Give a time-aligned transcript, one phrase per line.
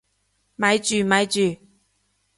[0.55, 1.39] 咪住咪住！